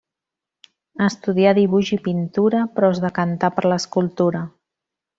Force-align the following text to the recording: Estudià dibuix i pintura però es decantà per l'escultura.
Estudià 1.07 1.51
dibuix 1.59 1.93
i 1.97 1.99
pintura 2.09 2.65
però 2.79 2.93
es 2.97 3.05
decantà 3.07 3.55
per 3.59 3.67
l'escultura. 3.71 4.47